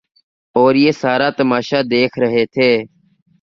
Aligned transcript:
اوریہ 0.55 0.91
سارا 1.01 1.29
تماشہ 1.37 1.79
دیکھ 1.91 2.15
رہے 2.19 2.45
تھے۔ 2.53 2.71